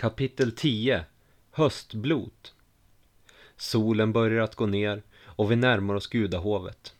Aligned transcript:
Kapitel 0.00 0.52
10 0.52 1.04
Höstblot 1.50 2.54
Solen 3.56 4.12
börjar 4.12 4.42
att 4.42 4.54
gå 4.54 4.66
ner 4.66 5.02
och 5.22 5.50
vi 5.50 5.56
närmar 5.56 5.94
oss 5.94 6.06
gudahovet. 6.06 6.94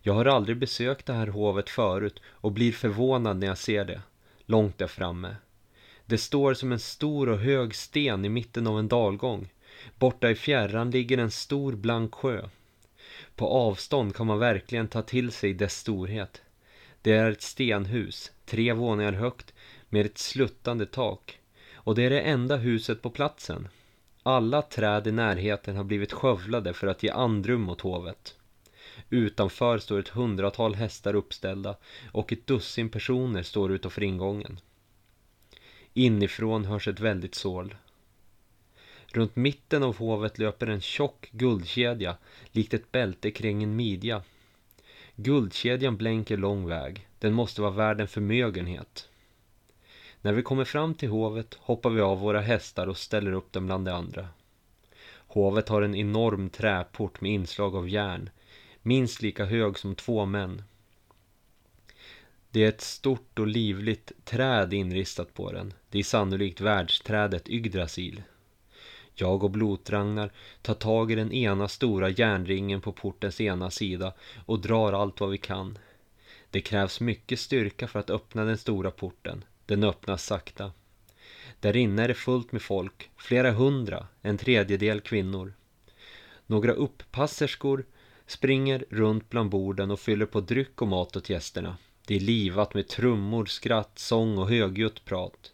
Jag 0.00 0.14
har 0.14 0.24
aldrig 0.24 0.56
besökt 0.56 1.06
det 1.06 1.12
här 1.12 1.26
hovet 1.26 1.68
förut 1.68 2.20
och 2.26 2.52
blir 2.52 2.72
förvånad 2.72 3.36
när 3.36 3.46
jag 3.46 3.58
ser 3.58 3.84
det, 3.84 4.02
långt 4.46 4.78
där 4.78 4.86
framme. 4.86 5.36
Det 6.06 6.18
står 6.18 6.54
som 6.54 6.72
en 6.72 6.78
stor 6.78 7.28
och 7.28 7.38
hög 7.38 7.74
sten 7.74 8.24
i 8.24 8.28
mitten 8.28 8.66
av 8.66 8.78
en 8.78 8.88
dalgång. 8.88 9.52
Borta 9.98 10.30
i 10.30 10.34
fjärran 10.34 10.90
ligger 10.90 11.18
en 11.18 11.30
stor 11.30 11.72
blank 11.72 12.14
sjö. 12.14 12.48
På 13.36 13.48
avstånd 13.48 14.14
kan 14.16 14.26
man 14.26 14.38
verkligen 14.38 14.88
ta 14.88 15.02
till 15.02 15.32
sig 15.32 15.54
dess 15.54 15.76
storhet. 15.76 16.42
Det 17.02 17.12
är 17.12 17.30
ett 17.30 17.42
stenhus, 17.42 18.32
tre 18.44 18.72
våningar 18.72 19.12
högt, 19.12 19.54
med 19.88 20.06
ett 20.06 20.18
sluttande 20.18 20.86
tak. 20.86 21.39
Och 21.84 21.94
det 21.94 22.02
är 22.02 22.10
det 22.10 22.20
enda 22.20 22.56
huset 22.56 23.02
på 23.02 23.10
platsen. 23.10 23.68
Alla 24.22 24.62
träd 24.62 25.06
i 25.06 25.12
närheten 25.12 25.76
har 25.76 25.84
blivit 25.84 26.12
skövlade 26.12 26.72
för 26.72 26.86
att 26.86 27.02
ge 27.02 27.10
andrum 27.10 27.68
åt 27.68 27.80
hovet. 27.80 28.36
Utanför 29.10 29.78
står 29.78 29.98
ett 29.98 30.08
hundratal 30.08 30.74
hästar 30.74 31.14
uppställda 31.14 31.76
och 32.12 32.32
ett 32.32 32.46
dussin 32.46 32.88
personer 32.88 33.42
står 33.42 33.72
utanför 33.72 34.02
ingången. 34.02 34.60
Inifrån 35.94 36.64
hörs 36.64 36.88
ett 36.88 37.00
väldigt 37.00 37.34
sål. 37.34 37.74
Runt 39.06 39.36
mitten 39.36 39.82
av 39.82 39.96
hovet 39.96 40.38
löper 40.38 40.66
en 40.66 40.80
tjock 40.80 41.28
guldkedja 41.32 42.16
likt 42.52 42.74
ett 42.74 42.92
bälte 42.92 43.30
kring 43.30 43.62
en 43.62 43.76
midja. 43.76 44.22
Guldkedjan 45.16 45.96
blänker 45.96 46.36
lång 46.36 46.66
väg. 46.66 47.08
Den 47.18 47.32
måste 47.32 47.62
vara 47.62 47.70
värd 47.70 48.00
en 48.00 48.08
förmögenhet. 48.08 49.09
När 50.22 50.32
vi 50.32 50.42
kommer 50.42 50.64
fram 50.64 50.94
till 50.94 51.08
hovet 51.08 51.54
hoppar 51.54 51.90
vi 51.90 52.00
av 52.00 52.20
våra 52.20 52.40
hästar 52.40 52.86
och 52.86 52.98
ställer 52.98 53.32
upp 53.32 53.52
dem 53.52 53.66
bland 53.66 53.84
de 53.84 53.90
andra. 53.90 54.28
Hovet 55.12 55.68
har 55.68 55.82
en 55.82 55.94
enorm 55.94 56.50
träport 56.50 57.20
med 57.20 57.32
inslag 57.32 57.76
av 57.76 57.88
järn, 57.88 58.30
minst 58.82 59.22
lika 59.22 59.44
hög 59.44 59.78
som 59.78 59.94
två 59.94 60.24
män. 60.24 60.62
Det 62.50 62.64
är 62.64 62.68
ett 62.68 62.80
stort 62.80 63.38
och 63.38 63.46
livligt 63.46 64.12
träd 64.24 64.72
inristat 64.72 65.34
på 65.34 65.52
den. 65.52 65.74
Det 65.90 65.98
är 65.98 66.02
sannolikt 66.02 66.60
världsträdet 66.60 67.48
Yggdrasil. 67.48 68.22
Jag 69.14 69.44
och 69.44 69.50
Blotragnar 69.50 70.32
tar 70.62 70.74
tag 70.74 71.12
i 71.12 71.14
den 71.14 71.32
ena 71.32 71.68
stora 71.68 72.08
järnringen 72.08 72.80
på 72.80 72.92
portens 72.92 73.40
ena 73.40 73.70
sida 73.70 74.12
och 74.46 74.60
drar 74.60 74.92
allt 74.92 75.20
vad 75.20 75.30
vi 75.30 75.38
kan. 75.38 75.78
Det 76.50 76.60
krävs 76.60 77.00
mycket 77.00 77.40
styrka 77.40 77.88
för 77.88 77.98
att 77.98 78.10
öppna 78.10 78.44
den 78.44 78.58
stora 78.58 78.90
porten. 78.90 79.44
Den 79.70 79.84
öppnas 79.84 80.24
sakta. 80.24 80.72
Där 81.60 81.76
inne 81.76 82.04
är 82.04 82.08
det 82.08 82.14
fullt 82.14 82.52
med 82.52 82.62
folk, 82.62 83.10
flera 83.16 83.50
hundra, 83.50 84.06
en 84.22 84.38
tredjedel 84.38 85.00
kvinnor. 85.00 85.54
Några 86.46 86.72
upppasserskor 86.72 87.84
springer 88.26 88.84
runt 88.90 89.30
bland 89.30 89.50
borden 89.50 89.90
och 89.90 90.00
fyller 90.00 90.26
på 90.26 90.40
dryck 90.40 90.82
och 90.82 90.88
mat 90.88 91.16
åt 91.16 91.30
gästerna. 91.30 91.76
Det 92.06 92.16
är 92.16 92.20
livat 92.20 92.74
med 92.74 92.88
trummor, 92.88 93.46
skratt, 93.46 93.98
sång 93.98 94.38
och 94.38 94.48
högljutt 94.48 95.04
prat. 95.04 95.52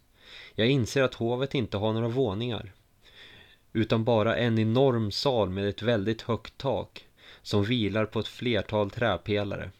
Jag 0.55 0.67
inser 0.67 1.03
att 1.03 1.13
hovet 1.13 1.55
inte 1.55 1.77
har 1.77 1.93
några 1.93 2.07
våningar. 2.07 2.73
Utan 3.73 4.03
bara 4.03 4.37
en 4.37 4.59
enorm 4.59 5.11
sal 5.11 5.49
med 5.49 5.69
ett 5.69 5.81
väldigt 5.81 6.21
högt 6.21 6.57
tak 6.57 7.05
som 7.41 7.63
vilar 7.63 8.05
på 8.05 8.19
ett 8.19 8.27
flertal 8.27 8.91
träpelare. 8.91 9.71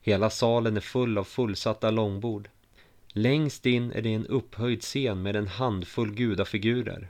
Hela 0.00 0.30
salen 0.30 0.76
är 0.76 0.80
full 0.80 1.18
av 1.18 1.24
fullsatta 1.24 1.90
långbord. 1.90 2.48
Längst 3.12 3.66
in 3.66 3.92
är 3.92 4.02
det 4.02 4.14
en 4.14 4.26
upphöjd 4.26 4.82
scen 4.82 5.22
med 5.22 5.36
en 5.36 5.46
handfull 5.46 6.14
gudafigurer. 6.14 7.08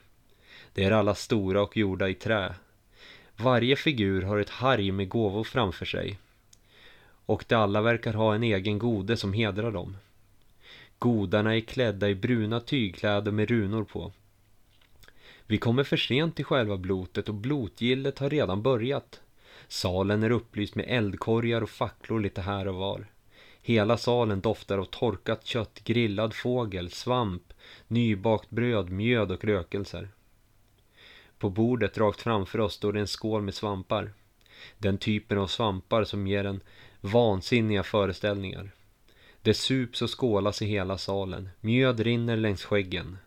De 0.74 0.84
är 0.84 0.90
alla 0.90 1.14
stora 1.14 1.62
och 1.62 1.76
gjorda 1.76 2.08
i 2.08 2.14
trä. 2.14 2.54
Varje 3.36 3.76
figur 3.76 4.22
har 4.22 4.38
ett 4.38 4.50
harg 4.50 4.92
med 4.92 5.08
gåvor 5.08 5.44
framför 5.44 5.86
sig. 5.86 6.18
Och 7.26 7.44
de 7.48 7.54
alla 7.54 7.82
verkar 7.82 8.12
ha 8.12 8.34
en 8.34 8.42
egen 8.42 8.78
gode 8.78 9.16
som 9.16 9.32
hedrar 9.32 9.72
dem. 9.72 9.96
Godarna 10.98 11.56
är 11.56 11.60
klädda 11.60 12.08
i 12.08 12.14
bruna 12.14 12.60
tygkläder 12.60 13.32
med 13.32 13.50
runor 13.50 13.84
på. 13.84 14.12
Vi 15.46 15.58
kommer 15.58 15.84
för 15.84 15.96
sent 15.96 16.36
till 16.36 16.44
själva 16.44 16.76
blotet 16.76 17.28
och 17.28 17.34
blotgillet 17.34 18.18
har 18.18 18.30
redan 18.30 18.62
börjat. 18.62 19.20
Salen 19.68 20.22
är 20.22 20.30
upplyst 20.30 20.74
med 20.74 20.84
eldkorgar 20.88 21.62
och 21.62 21.70
facklor 21.70 22.20
lite 22.20 22.40
här 22.40 22.68
och 22.68 22.74
var. 22.74 23.06
Hela 23.62 23.96
salen 23.96 24.40
doftar 24.40 24.78
av 24.78 24.84
torkat 24.84 25.46
kött, 25.46 25.84
grillad 25.84 26.34
fågel, 26.34 26.90
svamp, 26.90 27.52
nybakt 27.88 28.50
bröd, 28.50 28.90
mjöd 28.90 29.32
och 29.32 29.44
rökelser. 29.44 30.08
På 31.38 31.50
bordet 31.50 31.98
rakt 31.98 32.20
framför 32.20 32.60
oss 32.60 32.74
står 32.74 32.92
det 32.92 33.00
en 33.00 33.06
skål 33.06 33.42
med 33.42 33.54
svampar. 33.54 34.12
Den 34.78 34.98
typen 34.98 35.38
av 35.38 35.46
svampar 35.46 36.04
som 36.04 36.26
ger 36.26 36.44
en 36.44 36.60
vansinniga 37.00 37.82
föreställningar. 37.82 38.70
Det 39.42 39.54
sups 39.54 40.02
och 40.02 40.20
skålas 40.20 40.62
i 40.62 40.66
hela 40.66 40.98
salen. 40.98 41.48
Mjöd 41.60 42.00
rinner 42.00 42.36
längs 42.36 42.64
skäggen. 42.64 43.18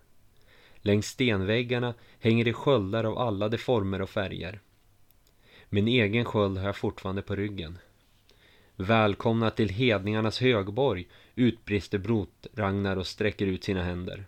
Längs 0.76 1.08
stenväggarna 1.08 1.94
hänger 2.20 2.46
det 2.46 2.54
sköldar 2.54 3.04
av 3.04 3.18
alla 3.18 3.50
de 3.50 3.58
former 3.58 4.02
och 4.02 4.10
färger. 4.10 4.60
Min 5.70 5.88
egen 5.88 6.26
sköld 6.26 6.58
har 6.58 6.66
jag 6.66 6.76
fortfarande 6.76 7.22
på 7.22 7.36
ryggen. 7.36 7.78
Välkomna 8.78 9.50
till 9.50 9.70
hedningarnas 9.70 10.40
högborg, 10.40 11.08
utbrister 11.36 11.98
Brot 11.98 12.48
Ragnar 12.54 12.98
och 12.98 13.08
sträcker 13.08 13.46
ut 13.46 13.64
sina 13.64 13.84
händer. 13.84 14.26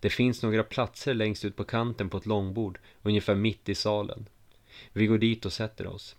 Det 0.00 0.10
finns 0.10 0.42
några 0.42 0.62
platser 0.62 1.14
längst 1.14 1.44
ut 1.44 1.56
på 1.56 1.64
kanten 1.64 2.10
på 2.10 2.16
ett 2.16 2.26
långbord, 2.26 2.78
ungefär 3.02 3.34
mitt 3.34 3.68
i 3.68 3.74
salen. 3.74 4.28
Vi 4.92 5.06
går 5.06 5.18
dit 5.18 5.46
och 5.46 5.52
sätter 5.52 5.86
oss. 5.86 6.16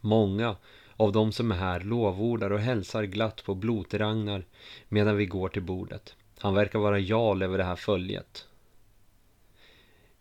Många 0.00 0.56
av 0.96 1.12
de 1.12 1.32
som 1.32 1.52
är 1.52 1.56
här 1.56 1.80
lovordar 1.80 2.50
och 2.50 2.60
hälsar 2.60 3.04
glatt 3.04 3.44
på 3.44 3.54
Blot-Ragnar 3.54 4.44
medan 4.88 5.16
vi 5.16 5.26
går 5.26 5.48
till 5.48 5.62
bordet. 5.62 6.16
Han 6.38 6.54
verkar 6.54 6.78
vara 6.78 6.98
jarl 6.98 7.42
över 7.42 7.58
det 7.58 7.64
här 7.64 7.76
följet. 7.76 8.46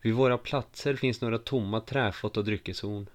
Vid 0.02 0.14
våra 0.14 0.38
platser 0.38 0.96
finns 0.96 1.22
några 1.22 1.38
tomma 1.38 1.82
träfat 1.82 2.38
och 2.38 2.46
dryckeshorn. 2.46 3.08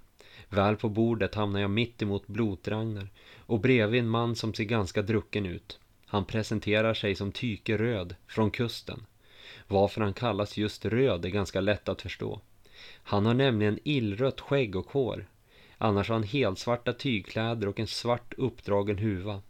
Väl 0.49 0.77
på 0.77 0.89
bordet 0.89 1.35
hamnar 1.35 1.61
jag 1.61 1.71
mitt 1.71 2.03
emot 2.03 2.27
Blotragnar 2.27 3.09
och 3.39 3.61
bredvid 3.61 4.01
en 4.01 4.09
man 4.09 4.37
som 4.37 4.55
ser 4.55 4.65
ganska 4.65 5.03
drucken 5.03 5.47
ut. 5.47 5.79
Han 6.07 6.25
presenterar 6.25 6.95
sig 6.95 7.15
som 7.15 7.33
Tyke 7.33 7.79
Röd 7.79 8.15
från 8.27 8.51
kusten. 8.51 9.07
Varför 9.67 10.01
han 10.01 10.15
kallas 10.15 10.57
just 10.57 10.85
Röd 10.85 11.25
är 11.25 11.29
ganska 11.29 11.61
lätt 11.61 11.89
att 11.89 12.03
förstå. 12.03 12.41
Han 13.03 13.27
har 13.27 13.35
nämligen 13.35 13.79
illrött 13.85 14.41
skägg 14.41 14.77
och 14.77 14.91
hår. 14.91 15.27
Annars 15.79 16.09
har 16.09 16.15
han 16.15 16.23
helsvarta 16.23 16.93
tygkläder 16.93 17.69
och 17.69 17.81
en 17.81 17.87
svart 17.87 18.35
uppdragen 18.37 18.99
huva. 18.99 19.43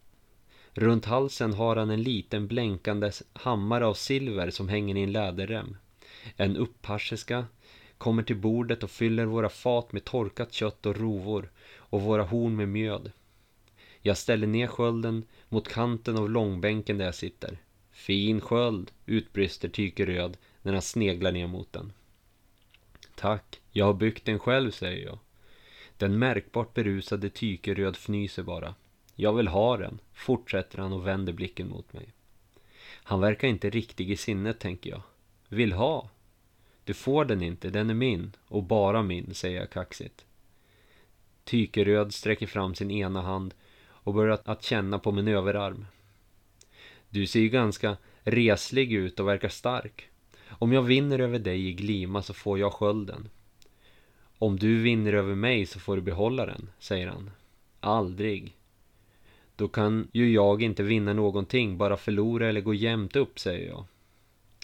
Runt 0.72 1.04
halsen 1.04 1.52
har 1.52 1.76
han 1.76 1.90
en 1.90 2.02
liten 2.02 2.46
blänkande 2.46 3.10
hammare 3.32 3.86
av 3.86 3.94
silver 3.94 4.50
som 4.50 4.68
hänger 4.68 4.96
i 4.96 5.02
en 5.02 5.12
läderrem. 5.12 5.76
En 6.36 6.56
upphascherska 6.56 7.46
kommer 7.98 8.22
till 8.22 8.36
bordet 8.36 8.82
och 8.82 8.90
fyller 8.90 9.24
våra 9.24 9.48
fat 9.48 9.92
med 9.92 10.04
torkat 10.04 10.52
kött 10.52 10.86
och 10.86 10.96
rovor 10.96 11.50
och 11.76 12.02
våra 12.02 12.22
horn 12.22 12.56
med 12.56 12.68
mjöd. 12.68 13.12
Jag 14.00 14.16
ställer 14.16 14.46
ner 14.46 14.66
skölden 14.66 15.24
mot 15.48 15.68
kanten 15.68 16.16
av 16.16 16.30
långbänken 16.30 16.98
där 16.98 17.04
jag 17.04 17.14
sitter. 17.14 17.58
Fin 17.90 18.40
sköld, 18.40 18.90
utbrister 19.06 19.68
Tyke 19.68 20.06
Röd 20.06 20.36
när 20.62 20.72
han 20.72 20.82
sneglar 20.82 21.32
ner 21.32 21.46
mot 21.46 21.72
den. 21.72 21.92
Tack, 23.14 23.60
jag 23.70 23.86
har 23.86 23.94
byggt 23.94 24.24
den 24.24 24.38
själv, 24.38 24.70
säger 24.70 25.06
jag. 25.06 25.18
Den 25.96 26.18
märkbart 26.18 26.74
berusade 26.74 27.30
Tyke 27.30 27.74
Röd 27.74 27.94
fnyser 27.94 28.42
bara. 28.42 28.74
Jag 29.14 29.32
vill 29.32 29.48
ha 29.48 29.76
den, 29.76 29.98
fortsätter 30.12 30.78
han 30.78 30.92
och 30.92 31.06
vänder 31.06 31.32
blicken 31.32 31.68
mot 31.68 31.92
mig. 31.92 32.12
Han 33.02 33.20
verkar 33.20 33.48
inte 33.48 33.70
riktig 33.70 34.10
i 34.10 34.16
sinnet, 34.16 34.60
tänker 34.60 34.90
jag. 34.90 35.02
Vill 35.48 35.72
ha? 35.72 36.10
Du 36.88 36.94
får 36.94 37.24
den 37.24 37.42
inte, 37.42 37.70
den 37.70 37.90
är 37.90 37.94
min. 37.94 38.32
Och 38.46 38.62
bara 38.62 39.02
min, 39.02 39.34
säger 39.34 39.60
jag 39.60 39.70
kaxigt. 39.70 40.24
Tykeröd 41.44 42.14
sträcker 42.14 42.46
fram 42.46 42.74
sin 42.74 42.90
ena 42.90 43.22
hand 43.22 43.54
och 43.86 44.14
börjar 44.14 44.38
att 44.44 44.62
känna 44.62 44.98
på 44.98 45.12
min 45.12 45.28
överarm. 45.28 45.86
Du 47.10 47.26
ser 47.26 47.40
ju 47.40 47.48
ganska 47.48 47.96
reslig 48.22 48.92
ut 48.92 49.20
och 49.20 49.28
verkar 49.28 49.48
stark. 49.48 50.08
Om 50.48 50.72
jag 50.72 50.82
vinner 50.82 51.18
över 51.18 51.38
dig 51.38 51.66
i 51.66 51.72
Glima 51.72 52.22
så 52.22 52.34
får 52.34 52.58
jag 52.58 52.72
skölden. 52.72 53.28
Om 54.38 54.58
du 54.58 54.82
vinner 54.82 55.12
över 55.12 55.34
mig 55.34 55.66
så 55.66 55.80
får 55.80 55.96
du 55.96 56.02
behålla 56.02 56.46
den, 56.46 56.70
säger 56.78 57.08
han. 57.08 57.30
Aldrig. 57.80 58.56
Då 59.56 59.68
kan 59.68 60.08
ju 60.12 60.32
jag 60.32 60.62
inte 60.62 60.82
vinna 60.82 61.12
någonting, 61.12 61.78
bara 61.78 61.96
förlora 61.96 62.48
eller 62.48 62.60
gå 62.60 62.74
jämnt 62.74 63.16
upp, 63.16 63.38
säger 63.38 63.68
jag. 63.68 63.84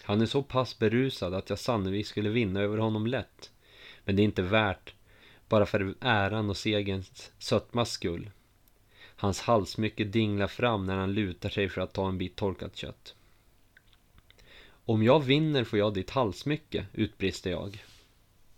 Han 0.05 0.21
är 0.21 0.25
så 0.25 0.43
pass 0.43 0.79
berusad 0.79 1.33
att 1.33 1.49
jag 1.49 1.59
sannolikt 1.59 2.09
skulle 2.09 2.29
vinna 2.29 2.61
över 2.61 2.77
honom 2.77 3.07
lätt. 3.07 3.51
Men 4.03 4.15
det 4.15 4.21
är 4.21 4.23
inte 4.23 4.41
värt, 4.41 4.93
bara 5.49 5.65
för 5.65 5.95
äran 5.99 6.49
och 6.49 6.57
segerns 6.57 7.31
sötmas 7.39 7.91
skull. 7.91 8.29
Hans 9.15 9.41
halsmycke 9.41 10.03
dinglar 10.03 10.47
fram 10.47 10.85
när 10.85 10.95
han 10.95 11.13
lutar 11.13 11.49
sig 11.49 11.69
för 11.69 11.81
att 11.81 11.93
ta 11.93 12.09
en 12.09 12.17
bit 12.17 12.35
torkat 12.35 12.75
kött. 12.75 13.15
Om 14.67 15.03
jag 15.03 15.23
vinner 15.23 15.63
får 15.63 15.79
jag 15.79 15.93
ditt 15.93 16.09
halsmycke, 16.09 16.85
utbrister 16.93 17.51
jag. 17.51 17.83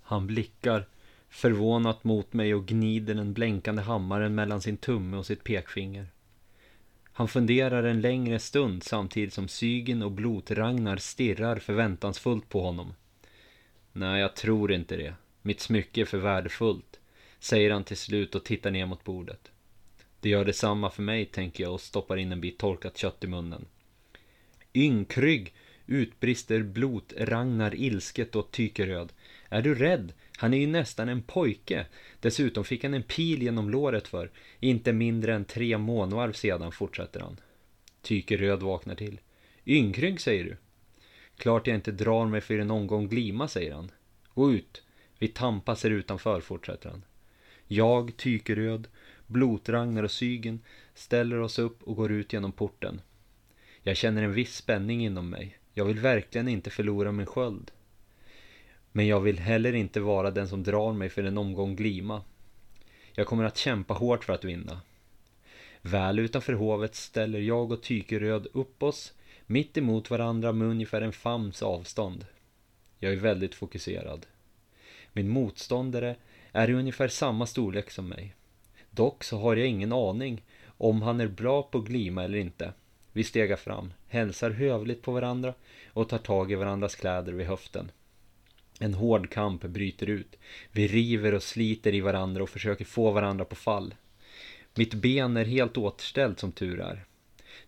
Han 0.02 0.28
blickar 0.28 0.88
förvånat 1.30 2.04
mot 2.04 2.34
mig 2.34 2.56
och 2.56 2.66
gnider 2.66 3.16
den 3.16 3.34
blänkande 3.34 3.82
hammaren 3.82 4.36
mellan 4.36 4.62
sin 4.62 4.78
tumme 4.78 5.18
och 5.18 5.26
sitt 5.26 5.44
pekfinger. 5.44 6.08
Han 7.18 7.28
funderar 7.28 7.84
en 7.84 8.02
längre 8.02 8.40
stund 8.40 8.84
samtidigt 8.84 9.34
som 9.34 9.48
Sygen 9.48 10.02
och 10.02 10.12
Blot-Ragnar 10.12 10.98
stirrar 10.98 11.60
förväntansfullt 11.60 12.50
på 12.50 12.62
honom. 12.62 12.94
Nej, 13.94 14.22
jag 14.22 14.36
tror 14.36 14.72
inte 14.72 14.98
det. 14.98 15.14
Mitt 15.42 15.60
smycke 15.60 16.02
är 16.02 16.06
för 16.06 16.18
värdefullt, 16.18 17.00
säger 17.40 17.72
han 17.72 17.84
till 17.84 17.98
slut 17.98 18.36
och 18.36 18.46
tittar 18.46 18.72
ner 18.72 18.86
mot 18.86 19.04
bordet. 19.04 19.52
Det 20.20 20.30
gör 20.30 20.46
detsamma 20.46 20.90
för 20.90 21.02
mig, 21.02 21.26
tänker 21.26 21.64
jag 21.64 21.74
och 21.74 21.82
stoppar 21.82 22.18
in 22.18 22.32
en 22.32 22.42
bit 22.42 22.58
torkat 22.58 22.98
kött 22.98 23.24
i 23.24 23.28
munnen. 23.28 23.66
Ynkrygg, 24.74 25.54
utbrister 25.86 26.64
Blot-Ragnar 26.64 27.76
ilsket 27.76 28.36
och 28.36 28.52
Tykeröd. 28.52 29.14
Är 29.50 29.62
du 29.62 29.76
rädd? 29.76 30.14
Han 30.40 30.54
är 30.54 30.58
ju 30.58 30.68
nästan 30.68 31.10
en 31.10 31.22
pojke. 31.22 31.86
Dessutom 32.20 32.64
fick 32.64 32.84
han 32.84 32.94
en 32.94 33.04
pil 33.04 33.44
genom 33.44 33.70
låret 33.70 34.08
för 34.08 34.32
inte 34.60 34.94
mindre 34.94 35.36
än 35.36 35.46
tre 35.46 35.78
månvarv 35.78 36.34
sedan, 36.34 36.72
fortsätter 36.72 37.20
han. 37.20 37.38
Tykeröd 38.02 38.64
vaknar 38.64 38.96
till. 38.96 39.20
Ynkrygg, 39.66 40.22
säger 40.22 40.44
du? 40.44 40.58
Klart 41.38 41.68
jag 41.68 41.76
inte 41.76 41.92
drar 41.92 42.26
mig 42.26 42.42
för 42.42 42.60
en 42.60 42.72
omgång 42.72 43.08
glima, 43.08 43.48
säger 43.48 43.74
han. 43.74 43.92
Gå 44.34 44.52
ut. 44.52 44.84
Vi 45.20 45.28
tampas 45.28 45.84
här 45.84 45.92
utanför, 45.92 46.42
fortsätter 46.42 46.90
han. 46.90 47.06
Jag, 47.68 48.18
Tykeröd, 48.18 48.88
Blotragnar 49.28 50.04
och 50.04 50.12
Sygen 50.12 50.60
ställer 50.94 51.40
oss 51.40 51.60
upp 51.60 51.84
och 51.84 51.96
går 51.96 52.12
ut 52.12 52.34
genom 52.34 52.52
porten. 52.52 53.02
Jag 53.84 53.98
känner 53.98 54.24
en 54.24 54.34
viss 54.34 54.56
spänning 54.56 55.06
inom 55.06 55.30
mig. 55.30 55.58
Jag 55.74 55.86
vill 55.86 56.00
verkligen 56.00 56.48
inte 56.48 56.70
förlora 56.70 57.12
min 57.12 57.26
sköld. 57.26 57.72
Men 58.98 59.08
jag 59.08 59.20
vill 59.20 59.40
heller 59.40 59.74
inte 59.74 60.00
vara 60.00 60.32
den 60.32 60.48
som 60.48 60.64
drar 60.64 60.94
mig 60.94 61.10
för 61.10 61.24
en 61.24 61.38
omgång 61.38 61.76
glima. 61.76 62.22
Jag 63.14 63.28
kommer 63.28 63.44
att 63.44 63.58
kämpa 63.58 63.94
hårt 63.94 64.24
för 64.24 64.34
att 64.34 64.44
vinna. 64.44 64.82
Väl 65.82 66.20
utanför 66.20 66.54
hovet 66.54 66.96
ställer 66.96 67.40
jag 67.40 67.72
och 67.72 67.84
Tykeröd 67.84 68.48
upp 68.54 68.84
oss 68.84 69.14
mitt 69.46 69.78
emot 69.78 70.10
varandra 70.10 70.52
med 70.52 70.68
ungefär 70.68 71.02
en 71.02 71.14
famns 71.14 71.64
avstånd. 71.64 72.26
Jag 73.00 73.14
är 73.14 73.18
väldigt 73.18 73.56
fokuserad. 73.56 74.26
Min 75.14 75.30
motståndare 75.30 76.16
är 76.52 76.70
i 76.70 76.74
ungefär 76.74 77.08
samma 77.08 77.46
storlek 77.46 77.92
som 77.92 78.08
mig. 78.10 78.36
Dock 78.90 79.24
så 79.24 79.38
har 79.38 79.56
jag 79.56 79.68
ingen 79.68 79.94
aning 79.94 80.42
om 80.66 81.02
han 81.02 81.22
är 81.22 81.28
bra 81.28 81.64
på 81.64 81.80
glima 81.80 82.24
eller 82.24 82.38
inte. 82.38 82.74
Vi 83.12 83.24
stegar 83.24 83.58
fram, 83.58 83.94
hälsar 84.08 84.50
hövligt 84.50 85.02
på 85.02 85.12
varandra 85.12 85.54
och 85.88 86.10
tar 86.10 86.18
tag 86.18 86.52
i 86.52 86.56
varandras 86.56 86.96
kläder 86.96 87.34
vid 87.34 87.48
höften. 87.48 87.92
En 88.80 88.94
hård 88.94 89.30
kamp 89.30 89.64
bryter 89.64 90.10
ut. 90.10 90.36
Vi 90.72 90.88
river 90.88 91.34
och 91.34 91.44
sliter 91.44 91.96
i 91.96 92.02
varandra 92.02 92.44
och 92.44 92.50
försöker 92.50 92.86
få 92.86 93.12
varandra 93.12 93.46
på 93.46 93.56
fall. 93.56 93.96
Mitt 94.76 94.94
ben 94.94 95.38
är 95.38 95.46
helt 95.46 95.78
återställt 95.78 96.40
som 96.40 96.52
tur 96.52 96.80
är. 96.80 97.06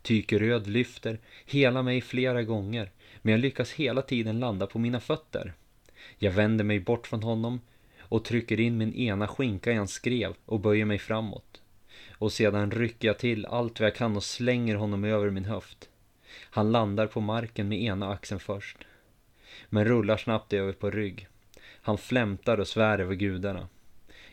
Tykeröd 0.02 0.68
lyfter 0.68 1.20
hela 1.46 1.82
mig 1.82 2.02
flera 2.02 2.44
gånger, 2.44 2.92
men 3.22 3.32
jag 3.32 3.42
lyckas 3.42 3.72
hela 3.72 4.02
tiden 4.02 4.40
landa 4.40 4.68
på 4.68 4.80
mina 4.80 5.00
fötter. 5.00 5.54
Jag 6.18 6.32
vänder 6.32 6.66
mig 6.66 6.80
bort 6.80 7.08
från 7.08 7.24
honom 7.24 7.62
och 8.00 8.26
trycker 8.26 8.60
in 8.60 8.78
min 8.78 8.94
ena 8.94 9.28
skinka 9.28 9.72
i 9.72 9.76
hans 9.76 9.92
skrev 9.92 10.34
och 10.46 10.60
böjer 10.60 10.86
mig 10.86 11.00
framåt. 11.00 11.62
Och 12.12 12.32
sedan 12.32 12.72
rycker 12.72 13.08
jag 13.08 13.18
till 13.18 13.46
allt 13.46 13.80
vad 13.80 13.88
jag 13.88 13.96
kan 13.96 14.16
och 14.16 14.24
slänger 14.24 14.76
honom 14.76 15.04
över 15.04 15.30
min 15.30 15.46
höft. 15.46 15.90
Han 16.42 16.72
landar 16.72 17.08
på 17.08 17.22
marken 17.22 17.70
med 17.70 17.82
ena 17.82 18.12
axeln 18.12 18.40
först 18.40 18.78
men 19.70 19.86
rullar 19.86 20.18
snabbt 20.18 20.54
över 20.54 20.74
på 20.74 20.92
rygg. 20.92 21.28
Han 21.82 21.98
flämtar 21.98 22.58
och 22.58 22.68
svär 22.68 23.00
över 23.00 23.16
gudarna. 23.16 23.68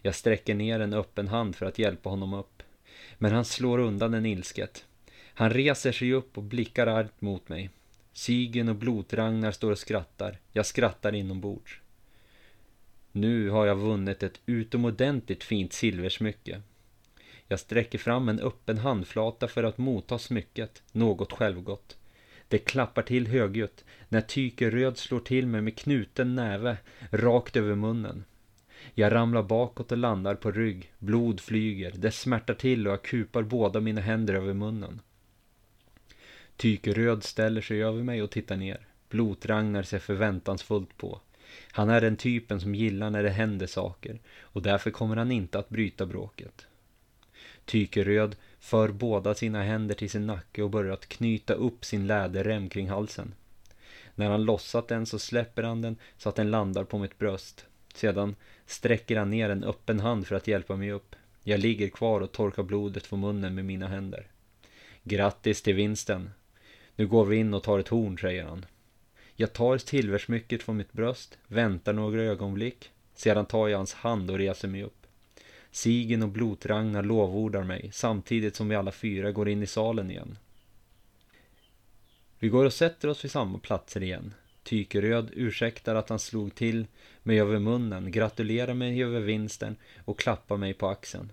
Jag 0.02 0.14
sträcker 0.14 0.54
ner 0.54 0.80
en 0.80 0.92
öppen 0.94 1.28
hand 1.28 1.56
för 1.56 1.66
att 1.66 1.78
hjälpa 1.78 2.08
honom 2.08 2.34
upp. 2.34 2.62
Men 3.18 3.32
han 3.32 3.44
slår 3.44 3.78
undan 3.78 4.10
den 4.12 4.26
ilsket. 4.26 4.84
Han 5.34 5.50
reser 5.50 5.92
sig 5.92 6.12
upp 6.12 6.38
och 6.38 6.42
blickar 6.42 6.86
argt 6.86 7.20
mot 7.20 7.48
mig. 7.48 7.70
Sigen 8.12 8.68
och 8.68 8.76
Blotragnar 8.76 9.52
står 9.52 9.70
och 9.70 9.78
skrattar. 9.78 10.38
Jag 10.52 10.66
skrattar 10.66 11.14
inombords. 11.14 11.80
Nu 13.12 13.50
har 13.50 13.66
jag 13.66 13.76
vunnit 13.76 14.22
ett 14.22 14.40
utomordentligt 14.46 15.44
fint 15.44 15.72
silversmycke. 15.72 16.62
Jag 17.48 17.60
sträcker 17.60 17.98
fram 17.98 18.28
en 18.28 18.40
öppen 18.40 18.78
handflata 18.78 19.48
för 19.48 19.64
att 19.64 19.78
motta 19.78 20.18
smycket, 20.18 20.82
något 20.92 21.32
självgott. 21.32 21.96
Det 22.48 22.58
klappar 22.58 23.02
till 23.02 23.26
högljutt 23.26 23.84
när 24.08 24.20
Tykeröd 24.20 24.98
slår 24.98 25.20
till 25.20 25.46
mig 25.46 25.60
med 25.60 25.78
knuten 25.78 26.34
näve 26.34 26.76
rakt 27.10 27.56
över 27.56 27.74
munnen. 27.74 28.24
Jag 28.94 29.12
ramlar 29.12 29.42
bakåt 29.42 29.92
och 29.92 29.98
landar 29.98 30.34
på 30.34 30.50
rygg, 30.50 30.92
blod 30.98 31.40
flyger, 31.40 31.92
det 31.96 32.10
smärtar 32.10 32.54
till 32.54 32.86
och 32.86 32.92
jag 32.92 33.02
kupar 33.02 33.42
båda 33.42 33.80
mina 33.80 34.00
händer 34.00 34.34
över 34.34 34.54
munnen. 34.54 35.00
Tykeröd 36.56 37.24
ställer 37.24 37.60
sig 37.60 37.82
över 37.82 38.02
mig 38.02 38.22
och 38.22 38.30
tittar 38.30 38.56
ner. 38.56 38.86
Blotragnar 39.08 39.82
ser 39.82 39.98
förväntansfullt 39.98 40.96
på. 40.96 41.20
Han 41.72 41.90
är 41.90 42.00
den 42.00 42.16
typen 42.16 42.60
som 42.60 42.74
gillar 42.74 43.10
när 43.10 43.22
det 43.22 43.30
händer 43.30 43.66
saker 43.66 44.18
och 44.40 44.62
därför 44.62 44.90
kommer 44.90 45.16
han 45.16 45.32
inte 45.32 45.58
att 45.58 45.68
bryta 45.68 46.06
bråket. 46.06 46.66
Tykeröd 47.64 48.36
för 48.66 48.88
båda 48.88 49.34
sina 49.34 49.62
händer 49.62 49.94
till 49.94 50.10
sin 50.10 50.26
nacke 50.26 50.62
och 50.62 50.70
börjar 50.70 50.92
att 50.92 51.08
knyta 51.08 51.54
upp 51.54 51.84
sin 51.84 52.06
läderrem 52.06 52.68
kring 52.68 52.88
halsen. 52.88 53.34
När 54.14 54.30
han 54.30 54.44
lossat 54.44 54.88
den 54.88 55.06
så 55.06 55.18
släpper 55.18 55.62
han 55.62 55.82
den 55.82 55.96
så 56.18 56.28
att 56.28 56.34
den 56.36 56.50
landar 56.50 56.84
på 56.84 56.98
mitt 56.98 57.18
bröst. 57.18 57.66
Sedan 57.94 58.36
sträcker 58.66 59.16
han 59.16 59.30
ner 59.30 59.50
en 59.50 59.64
öppen 59.64 60.00
hand 60.00 60.26
för 60.26 60.36
att 60.36 60.48
hjälpa 60.48 60.76
mig 60.76 60.92
upp. 60.92 61.16
Jag 61.42 61.60
ligger 61.60 61.88
kvar 61.88 62.20
och 62.20 62.32
torkar 62.32 62.62
blodet 62.62 63.06
från 63.06 63.20
munnen 63.20 63.54
med 63.54 63.64
mina 63.64 63.88
händer. 63.88 64.26
Grattis 65.02 65.62
till 65.62 65.74
vinsten. 65.74 66.30
Nu 66.96 67.06
går 67.06 67.24
vi 67.24 67.36
in 67.36 67.54
och 67.54 67.62
tar 67.62 67.78
ett 67.78 67.88
horn, 67.88 68.18
säger 68.18 68.44
han. 68.44 68.66
Jag 69.34 69.52
tar 69.52 69.78
silversmycket 69.78 70.62
från 70.62 70.76
mitt 70.76 70.92
bröst, 70.92 71.38
väntar 71.46 71.92
några 71.92 72.22
ögonblick. 72.22 72.90
Sedan 73.14 73.46
tar 73.46 73.68
jag 73.68 73.78
hans 73.78 73.94
hand 73.94 74.30
och 74.30 74.38
reser 74.38 74.68
mig 74.68 74.82
upp. 74.82 75.05
Sigen 75.70 76.22
och 76.22 76.28
Blotragnar 76.28 77.02
lovordar 77.02 77.64
mig 77.64 77.90
samtidigt 77.92 78.56
som 78.56 78.68
vi 78.68 78.76
alla 78.76 78.92
fyra 78.92 79.32
går 79.32 79.48
in 79.48 79.62
i 79.62 79.66
salen 79.66 80.10
igen. 80.10 80.38
Vi 82.38 82.48
går 82.48 82.64
och 82.64 82.72
sätter 82.72 83.08
oss 83.08 83.24
vid 83.24 83.30
samma 83.30 83.58
platser 83.58 84.02
igen. 84.02 84.34
Tykeröd 84.62 85.30
ursäktar 85.32 85.94
att 85.94 86.08
han 86.08 86.18
slog 86.18 86.54
till 86.54 86.86
mig 87.22 87.40
över 87.40 87.58
munnen, 87.58 88.12
gratulerar 88.12 88.74
mig 88.74 89.02
över 89.02 89.20
vinsten 89.20 89.76
och 90.04 90.18
klappar 90.18 90.56
mig 90.56 90.74
på 90.74 90.88
axeln. 90.88 91.32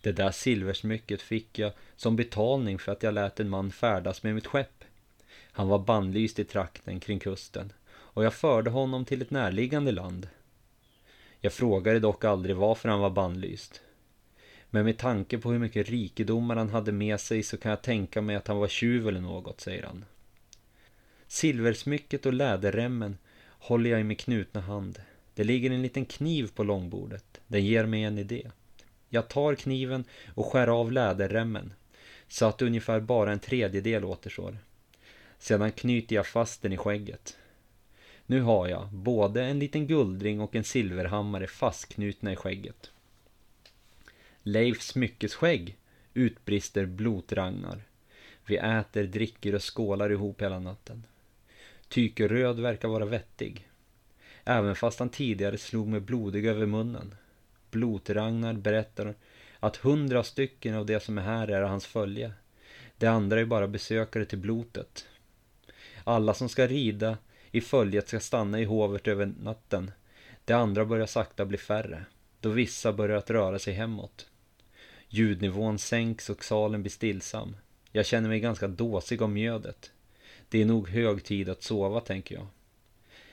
Det 0.00 0.12
där 0.12 0.30
silversmycket 0.30 1.22
fick 1.22 1.58
jag 1.58 1.72
som 1.96 2.16
betalning 2.16 2.78
för 2.78 2.92
att 2.92 3.02
jag 3.02 3.14
lät 3.14 3.40
en 3.40 3.48
man 3.48 3.70
färdas 3.70 4.22
med 4.22 4.34
mitt 4.34 4.46
skepp. 4.46 4.84
Han 5.52 5.68
var 5.68 5.78
bannlyst 5.78 6.38
i 6.38 6.44
trakten 6.44 7.00
kring 7.00 7.18
kusten 7.18 7.72
och 7.90 8.24
jag 8.24 8.34
förde 8.34 8.70
honom 8.70 9.04
till 9.04 9.22
ett 9.22 9.30
närliggande 9.30 9.92
land. 9.92 10.28
Jag 11.40 11.52
frågade 11.52 12.00
dock 12.00 12.24
aldrig 12.24 12.56
varför 12.56 12.88
han 12.88 13.00
var 13.00 13.10
bannlyst. 13.10 13.80
Men 14.70 14.84
med 14.84 14.98
tanke 14.98 15.38
på 15.38 15.52
hur 15.52 15.58
mycket 15.58 15.88
rikedomar 15.88 16.56
han 16.56 16.68
hade 16.68 16.92
med 16.92 17.20
sig 17.20 17.42
så 17.42 17.56
kan 17.56 17.70
jag 17.70 17.82
tänka 17.82 18.20
mig 18.20 18.36
att 18.36 18.48
han 18.48 18.58
var 18.58 18.68
tjuv 18.68 19.08
eller 19.08 19.20
något, 19.20 19.60
säger 19.60 19.82
han. 19.82 20.04
Silversmycket 21.26 22.26
och 22.26 22.32
läderremmen 22.32 23.18
håller 23.58 23.90
jag 23.90 24.00
i 24.00 24.04
min 24.04 24.16
knutna 24.16 24.60
hand. 24.60 25.00
Det 25.34 25.44
ligger 25.44 25.70
en 25.70 25.82
liten 25.82 26.04
kniv 26.04 26.50
på 26.54 26.64
långbordet. 26.64 27.40
Den 27.46 27.64
ger 27.64 27.86
mig 27.86 28.02
en 28.02 28.18
idé. 28.18 28.50
Jag 29.08 29.28
tar 29.28 29.54
kniven 29.54 30.04
och 30.34 30.46
skär 30.46 30.66
av 30.66 30.92
läderremmen 30.92 31.72
så 32.28 32.46
att 32.46 32.62
ungefär 32.62 33.00
bara 33.00 33.32
en 33.32 33.38
tredjedel 33.38 34.04
återstår. 34.04 34.58
Sedan 35.38 35.72
knyter 35.72 36.16
jag 36.16 36.26
fast 36.26 36.62
den 36.62 36.72
i 36.72 36.76
skägget. 36.76 37.36
Nu 38.30 38.40
har 38.40 38.68
jag 38.68 38.88
både 38.92 39.44
en 39.44 39.58
liten 39.58 39.86
guldring 39.86 40.40
och 40.40 40.54
en 40.54 40.64
silverhammare 40.64 41.46
fastknutna 41.46 42.32
i 42.32 42.36
skägget. 42.36 42.90
Leif 44.42 44.82
smyckesskägg, 44.82 45.76
utbrister 46.14 46.86
Blotragnar. 46.86 47.82
Vi 48.46 48.56
äter, 48.56 49.04
dricker 49.04 49.54
och 49.54 49.76
skålar 49.76 50.12
ihop 50.12 50.42
hela 50.42 50.58
natten. 50.58 51.04
Tykeröd 51.88 52.60
verkar 52.60 52.88
vara 52.88 53.04
vettig. 53.04 53.68
Även 54.44 54.76
fast 54.76 54.98
han 54.98 55.08
tidigare 55.08 55.58
slog 55.58 55.88
mig 55.88 56.00
blodig 56.00 56.46
över 56.46 56.66
munnen. 56.66 57.14
Blotragnar 57.70 58.54
berättar 58.54 59.14
att 59.60 59.76
hundra 59.76 60.24
stycken 60.24 60.74
av 60.74 60.86
de 60.86 61.00
som 61.00 61.18
är 61.18 61.22
här 61.22 61.48
är 61.48 61.62
hans 61.62 61.86
följe. 61.86 62.32
De 62.98 63.06
andra 63.06 63.40
är 63.40 63.44
bara 63.44 63.68
besökare 63.68 64.24
till 64.24 64.38
blotet. 64.38 65.06
Alla 66.04 66.34
som 66.34 66.48
ska 66.48 66.66
rida 66.66 67.18
i 67.50 67.60
följet 67.60 68.08
ska 68.08 68.20
stanna 68.20 68.60
i 68.60 68.64
hovet 68.64 69.08
över 69.08 69.32
natten. 69.42 69.90
De 70.44 70.54
andra 70.54 70.84
börjar 70.84 71.06
sakta 71.06 71.46
bli 71.46 71.58
färre, 71.58 72.04
då 72.40 72.50
vissa 72.50 72.92
börjar 72.92 73.16
att 73.16 73.30
röra 73.30 73.58
sig 73.58 73.74
hemåt. 73.74 74.26
Ljudnivån 75.08 75.78
sänks 75.78 76.30
och 76.30 76.44
salen 76.44 76.82
blir 76.82 76.90
stillsam. 76.90 77.56
Jag 77.92 78.06
känner 78.06 78.28
mig 78.28 78.40
ganska 78.40 78.68
dåsig 78.68 79.22
av 79.22 79.30
mjödet. 79.30 79.90
Det 80.48 80.62
är 80.62 80.66
nog 80.66 80.88
hög 80.88 81.24
tid 81.24 81.48
att 81.48 81.62
sova, 81.62 82.00
tänker 82.00 82.34
jag. 82.34 82.46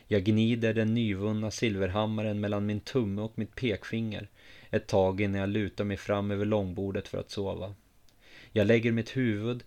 Jag 0.08 0.24
gnider 0.24 0.74
den 0.74 0.94
nyvunna 0.94 1.52
silverhammaren 1.52 2.40
mellan 2.40 2.66
min 2.66 2.80
tumme 2.80 3.22
och 3.22 3.34
mitt 3.36 3.56
pekfinger 3.56 4.30
ett 4.70 4.88
tag 4.88 5.22
innan 5.22 5.42
jag 5.42 5.50
lutar 5.50 5.84
mig 5.84 5.98
fram 5.98 6.32
över 6.32 6.46
långbordet 6.46 7.08
för 7.08 7.18
att 7.18 7.32
sova. 7.32 7.76
Jag 8.52 8.68
lägger 8.68 8.92
mitt 8.92 9.18
huvud 9.18 9.64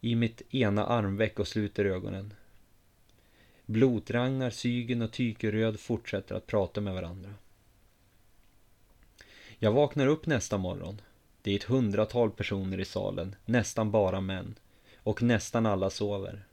i 0.00 0.14
mitt 0.14 0.54
ena 0.54 0.86
armveck 0.86 1.38
och 1.38 1.48
sluter 1.48 1.84
ögonen. 1.84 2.34
Blotragnar, 3.72 4.50
Sygen 4.50 5.02
och 5.02 5.12
Tykeröd 5.12 5.80
fortsätter 5.80 6.34
att 6.34 6.46
prata 6.46 6.80
med 6.80 6.94
varandra. 6.94 7.34
Jag 9.58 9.72
vaknar 9.72 10.06
upp 10.06 10.26
nästa 10.26 10.58
morgon. 10.58 11.00
Det 11.42 11.50
är 11.50 11.56
ett 11.56 11.64
hundratal 11.64 12.30
personer 12.30 12.80
i 12.80 12.84
salen, 12.84 13.36
nästan 13.44 13.90
bara 13.90 14.20
män. 14.20 14.54
Och 14.96 15.22
nästan 15.22 15.66
alla 15.66 15.90
sover. 15.90 16.44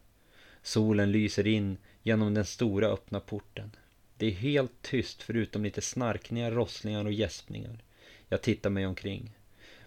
Solen 0.63 1.11
lyser 1.11 1.47
in 1.47 1.77
genom 2.03 2.33
den 2.33 2.45
stora 2.45 2.88
öppna 2.88 3.19
porten. 3.19 3.71
Det 4.17 4.25
är 4.25 4.31
helt 4.31 4.81
tyst 4.81 5.21
förutom 5.21 5.63
lite 5.63 5.81
snarkningar, 5.81 6.51
rosslingar 6.51 7.05
och 7.05 7.13
gäspningar. 7.13 7.83
Jag 8.29 8.41
tittar 8.41 8.69
mig 8.69 8.85
omkring. 8.88 9.31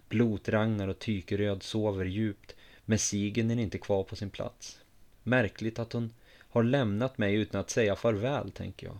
Blotragnar 0.09 0.87
och 0.87 0.99
Tykeröd 0.99 1.63
sover 1.63 2.05
djupt, 2.05 2.55
men 2.85 2.99
Sigen 2.99 3.51
är 3.51 3.59
inte 3.59 3.77
kvar 3.77 4.03
på 4.03 4.15
sin 4.15 4.29
plats. 4.29 4.79
Märkligt 5.23 5.79
att 5.79 5.93
hon 5.93 6.13
har 6.53 6.63
lämnat 6.63 7.17
mig 7.17 7.35
utan 7.35 7.61
att 7.61 7.69
säga 7.69 7.95
farväl, 7.95 8.51
tänker 8.51 8.87
jag. 8.87 8.97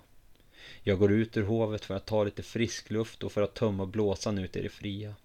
Jag 0.83 0.99
går 0.99 1.11
ut 1.11 1.37
ur 1.37 1.43
hovet 1.43 1.85
för 1.85 1.95
att 1.95 2.05
ta 2.05 2.23
lite 2.23 2.43
frisk 2.43 2.89
luft 2.89 3.23
och 3.23 3.31
för 3.31 3.41
att 3.41 3.53
tömma 3.53 3.85
blåsan 3.85 4.37
ut 4.37 4.55
i 4.55 4.61
det 4.61 4.69
fria. 4.69 5.15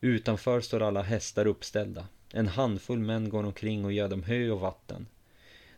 Utanför 0.00 0.60
står 0.60 0.82
alla 0.82 1.02
hästar 1.02 1.46
uppställda. 1.46 2.06
En 2.32 2.48
handfull 2.48 2.98
män 2.98 3.28
går 3.28 3.44
omkring 3.44 3.84
och 3.84 3.92
ger 3.92 4.08
dem 4.08 4.22
hö 4.22 4.50
och 4.50 4.60
vatten. 4.60 5.06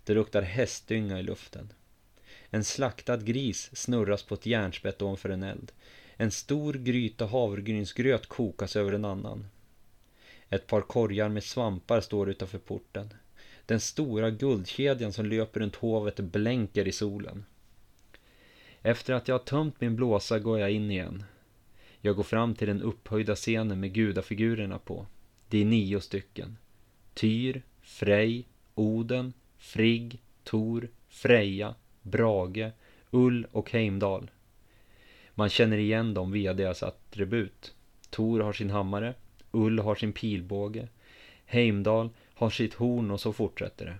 Det 0.04 0.14
luktar 0.14 0.42
hästdynga 0.42 1.18
i 1.18 1.22
luften. 1.22 1.72
En 2.50 2.64
slaktad 2.64 3.16
gris 3.16 3.70
snurras 3.72 4.22
på 4.22 4.34
ett 4.34 4.46
järnspett 4.46 5.02
ovanför 5.02 5.28
en 5.28 5.42
eld. 5.42 5.72
En 6.16 6.30
stor 6.30 6.74
gryta 6.74 7.26
havregrynsgröt 7.26 8.26
kokas 8.26 8.76
över 8.76 8.92
en 8.92 9.04
annan. 9.04 9.46
Ett 10.50 10.66
par 10.66 10.80
korgar 10.80 11.28
med 11.28 11.44
svampar 11.44 12.00
står 12.00 12.30
utanför 12.30 12.58
porten. 12.58 13.14
Den 13.66 13.80
stora 13.80 14.30
guldkedjan 14.30 15.12
som 15.12 15.26
löper 15.26 15.60
runt 15.60 15.76
hovet 15.76 16.20
blänker 16.20 16.88
i 16.88 16.92
solen. 16.92 17.44
Efter 18.82 19.14
att 19.14 19.28
jag 19.28 19.34
har 19.34 19.44
tömt 19.44 19.80
min 19.80 19.96
blåsa 19.96 20.38
går 20.38 20.58
jag 20.58 20.70
in 20.70 20.90
igen. 20.90 21.24
Jag 22.00 22.16
går 22.16 22.22
fram 22.22 22.54
till 22.54 22.68
den 22.68 22.82
upphöjda 22.82 23.34
scenen 23.34 23.80
med 23.80 23.92
gudafigurerna 23.92 24.78
på. 24.78 25.06
Det 25.48 25.58
är 25.58 25.64
nio 25.64 26.00
stycken. 26.00 26.56
Tyr, 27.14 27.62
Frej, 27.82 28.48
Oden, 28.74 29.32
Frigg, 29.58 30.20
Tor, 30.44 30.88
Freja, 31.08 31.74
Brage, 32.02 32.70
Ull 33.10 33.46
och 33.52 33.70
Heimdal. 33.70 34.30
Man 35.34 35.48
känner 35.48 35.78
igen 35.78 36.14
dem 36.14 36.32
via 36.32 36.54
deras 36.54 36.82
attribut. 36.82 37.74
Tor 38.10 38.40
har 38.40 38.52
sin 38.52 38.70
hammare, 38.70 39.14
Ull 39.50 39.78
har 39.78 39.94
sin 39.94 40.12
pilbåge, 40.12 40.88
Heimdal 41.46 42.10
har 42.34 42.50
sitt 42.50 42.74
horn 42.74 43.10
och 43.10 43.20
så 43.20 43.32
fortsätter 43.32 43.86
det. 43.86 43.96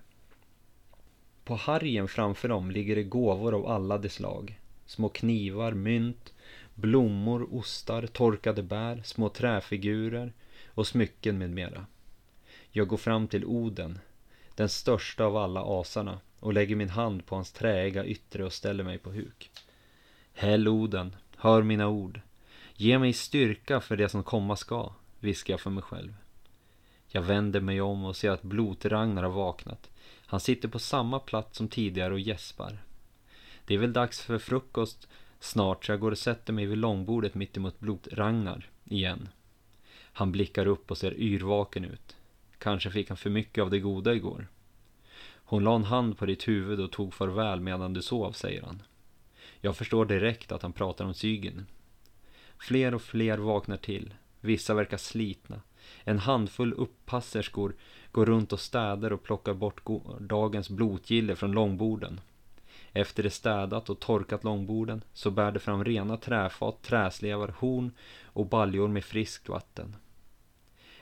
På 1.43 1.55
hargen 1.55 2.07
framför 2.07 2.47
dem 2.47 2.71
ligger 2.71 2.95
det 2.95 3.03
gåvor 3.03 3.55
av 3.55 3.67
alla 3.67 3.97
de 3.97 4.09
slag. 4.09 4.59
Små 4.85 5.09
knivar, 5.09 5.71
mynt, 5.71 6.33
blommor, 6.75 7.47
ostar, 7.51 8.07
torkade 8.07 8.63
bär, 8.63 9.01
små 9.03 9.29
träfigurer 9.29 10.33
och 10.67 10.87
smycken 10.87 11.37
med 11.37 11.49
mera. 11.49 11.85
Jag 12.71 12.87
går 12.87 12.97
fram 12.97 13.27
till 13.27 13.45
Oden, 13.45 13.99
den 14.55 14.69
största 14.69 15.25
av 15.25 15.37
alla 15.37 15.63
asarna 15.63 16.19
och 16.39 16.53
lägger 16.53 16.75
min 16.75 16.89
hand 16.89 17.25
på 17.25 17.35
hans 17.35 17.51
träiga 17.51 18.05
yttre 18.05 18.45
och 18.45 18.53
ställer 18.53 18.83
mig 18.83 18.97
på 18.97 19.11
huk. 19.11 19.51
Häll 20.33 20.67
Oden, 20.67 21.15
hör 21.37 21.63
mina 21.63 21.87
ord. 21.87 22.21
Ge 22.73 22.99
mig 22.99 23.13
styrka 23.13 23.81
för 23.81 23.97
det 23.97 24.09
som 24.09 24.23
komma 24.23 24.55
ska, 24.55 24.93
viskar 25.19 25.53
jag 25.53 25.61
för 25.61 25.69
mig 25.69 25.83
själv. 25.83 26.13
Jag 27.07 27.21
vänder 27.21 27.59
mig 27.59 27.81
om 27.81 28.05
och 28.05 28.15
ser 28.15 28.29
att 28.29 28.43
Blot-Ragnar 28.43 29.23
har 29.23 29.31
vaknat. 29.31 29.89
Han 30.25 30.39
sitter 30.39 30.67
på 30.67 30.79
samma 30.79 31.19
plats 31.19 31.57
som 31.57 31.67
tidigare 31.67 32.13
och 32.13 32.19
gäspar. 32.19 32.77
Det 33.65 33.73
är 33.73 33.77
väl 33.77 33.93
dags 33.93 34.21
för 34.21 34.37
frukost 34.37 35.07
snart 35.39 35.85
så 35.85 35.91
jag 35.91 35.99
går 35.99 36.11
och 36.11 36.17
sätter 36.17 36.53
mig 36.53 36.65
vid 36.65 36.77
långbordet 36.77 37.35
mittemot 37.35 37.79
Blot-Ragnar 37.79 38.69
igen. 38.83 39.29
Han 39.97 40.31
blickar 40.31 40.65
upp 40.65 40.91
och 40.91 40.97
ser 40.97 41.13
yrvaken 41.13 41.85
ut. 41.85 42.15
Kanske 42.57 42.91
fick 42.91 43.09
han 43.09 43.17
för 43.17 43.29
mycket 43.29 43.61
av 43.61 43.69
det 43.69 43.79
goda 43.79 44.13
igår. 44.13 44.47
Hon 45.47 45.63
la 45.63 45.75
en 45.75 45.83
hand 45.83 46.17
på 46.17 46.25
ditt 46.25 46.47
huvud 46.47 46.79
och 46.79 46.91
tog 46.91 47.13
farväl 47.13 47.59
medan 47.59 47.93
du 47.93 48.01
sov, 48.01 48.31
säger 48.31 48.61
han. 48.61 48.81
Jag 49.61 49.77
förstår 49.77 50.05
direkt 50.05 50.51
att 50.51 50.61
han 50.61 50.73
pratar 50.73 51.05
om 51.05 51.13
Sygen. 51.13 51.65
Fler 52.57 52.95
och 52.95 53.01
fler 53.01 53.37
vaknar 53.37 53.77
till. 53.77 54.13
Vissa 54.41 54.73
verkar 54.73 54.97
slitna. 54.97 55.61
En 56.03 56.19
handfull 56.19 56.73
uppasserskor 56.73 57.75
går 58.11 58.25
runt 58.25 58.53
och 58.53 58.59
städar 58.59 59.13
och 59.13 59.23
plockar 59.23 59.53
bort 59.53 59.81
dagens 60.19 60.69
blotgille 60.69 61.35
från 61.35 61.51
långborden. 61.51 62.19
Efter 62.91 63.23
det 63.23 63.29
städat 63.29 63.89
och 63.89 63.99
torkat 63.99 64.43
långborden 64.43 65.03
så 65.13 65.31
bär 65.31 65.51
det 65.51 65.59
fram 65.59 65.83
rena 65.85 66.17
träfat, 66.17 66.81
träslevar, 66.81 67.55
horn 67.57 67.91
och 68.23 68.45
baljor 68.45 68.87
med 68.87 69.05
friskt 69.05 69.49
vatten. 69.49 69.95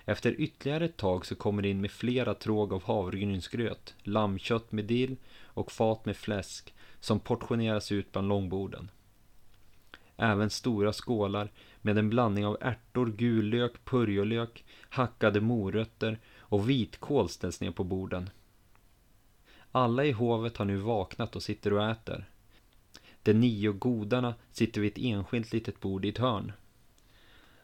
Efter 0.06 0.42
ytterligare 0.42 0.86
ett 0.86 0.98
tag 0.98 1.26
så 1.26 1.36
kommer 1.36 1.62
det 1.62 1.70
in 1.70 1.82
med 1.82 1.92
flera 1.92 2.34
tråg 2.34 2.74
av 2.74 2.84
havregrynsgröt, 2.84 3.96
lammkött 4.04 4.72
med 4.72 4.86
dill 4.86 5.16
och 5.44 5.72
fat 5.72 6.06
med 6.06 6.18
fläsk 6.18 6.74
som 7.00 7.20
portioneras 7.20 7.92
ut 7.92 8.12
bland 8.12 8.28
långborden. 8.28 8.90
Även 10.18 10.50
stora 10.50 10.94
skålar 10.94 11.52
med 11.82 11.98
en 11.98 12.10
blandning 12.10 12.46
av 12.46 12.58
ärtor, 12.62 13.14
gul 13.18 13.46
lök, 13.46 13.86
purjolök, 13.86 14.66
hackade 14.90 15.42
morötter 15.42 16.20
och 16.38 16.70
vitkål 16.70 17.30
ställs 17.30 17.62
ner 17.62 17.72
på 17.72 17.84
borden. 17.84 18.30
Alla 19.72 20.06
i 20.06 20.12
hovet 20.12 20.58
har 20.58 20.66
nu 20.66 20.78
vaknat 20.78 21.36
och 21.36 21.44
sitter 21.44 21.74
och 21.74 21.90
äter. 21.90 22.30
De 23.24 23.34
nio 23.34 23.72
godarna 23.72 24.34
sitter 24.52 24.82
vid 24.82 24.92
ett 24.92 25.04
enskilt 25.04 25.54
litet 25.54 25.80
bord 25.80 26.06
i 26.06 26.10
ett 26.10 26.18
hörn. 26.18 26.52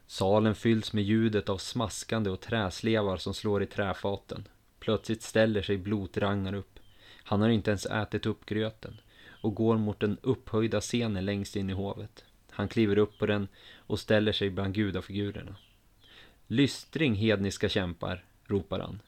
Salen 0.08 0.56
fylls 0.56 0.94
med 0.94 1.04
ljudet 1.04 1.50
av 1.50 1.58
smaskande 1.58 2.30
och 2.30 2.40
träslevar 2.40 3.18
som 3.18 3.34
slår 3.34 3.64
i 3.64 3.66
träfaten. 3.66 4.48
Plötsligt 4.80 5.22
ställer 5.22 5.62
sig 5.62 5.78
Blotrangar 5.78 6.54
upp. 6.54 6.80
Han 7.24 7.42
har 7.42 7.50
inte 7.50 7.72
ens 7.72 7.86
ätit 7.86 8.26
upp 8.26 8.46
gröten 8.46 9.02
och 9.42 9.56
går 9.56 9.78
mot 9.78 10.00
den 10.00 10.18
upphöjda 10.22 10.82
scenen 10.82 11.26
längst 11.26 11.56
in 11.56 11.70
i 11.70 11.74
hovet. 11.74 12.26
Han 12.60 12.68
kliver 12.68 12.98
upp 12.98 13.18
på 13.18 13.26
den 13.26 13.48
och 13.78 14.00
ställer 14.00 14.32
sig 14.32 14.50
bland 14.50 14.74
gudafigurerna. 14.76 15.56
Lystring, 16.48 17.16
hedniska 17.16 17.70
kämpar, 17.70 18.24
ropar 18.46 18.80
han. 18.80 19.00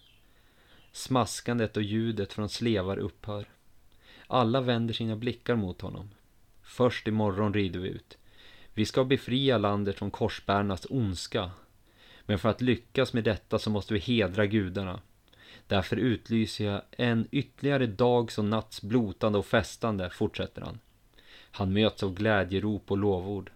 Smaskandet 0.91 1.77
och 1.77 1.83
ljudet 1.83 2.33
från 2.33 2.49
slevar 2.49 2.97
upphör. 2.97 3.49
Alla 4.27 4.61
vänder 4.61 4.93
sina 4.93 5.15
blickar 5.15 5.55
mot 5.55 5.81
honom. 5.81 6.09
Först 6.63 7.07
imorgon 7.07 7.53
rider 7.53 7.79
vi 7.79 7.89
ut. 7.89 8.17
Vi 8.73 8.85
ska 8.85 9.03
befria 9.03 9.57
landet 9.57 9.97
från 9.97 10.11
korsbärarnas 10.11 10.87
ondska. 10.89 11.51
Men 12.25 12.39
för 12.39 12.49
att 12.49 12.61
lyckas 12.61 13.13
med 13.13 13.23
detta 13.23 13.59
så 13.59 13.69
måste 13.69 13.93
vi 13.93 13.99
hedra 13.99 14.45
gudarna. 14.45 15.01
Därför 15.67 15.97
utlyser 15.97 16.65
jag 16.65 16.81
en 16.91 17.27
ytterligare 17.31 17.87
dags 17.87 18.37
och 18.37 18.45
natts 18.45 18.81
blotande 18.81 19.37
och 19.37 19.45
festande, 19.45 20.09
fortsätter 20.09 20.61
han. 20.61 20.79
Han 21.51 21.73
möts 21.73 22.03
av 22.03 22.13
glädjerop 22.13 22.91
och 22.91 22.97
lovord. 22.97 23.51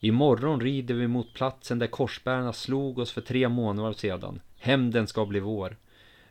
Imorgon 0.00 0.60
rider 0.60 0.94
vi 0.94 1.06
mot 1.06 1.34
platsen 1.34 1.78
där 1.78 1.86
korsbärarna 1.86 2.52
slog 2.52 2.98
oss 2.98 3.12
för 3.12 3.20
tre 3.20 3.48
månader 3.48 3.92
sedan. 3.92 4.40
Hämnden 4.58 5.06
ska 5.06 5.26
bli 5.26 5.40
vår, 5.40 5.76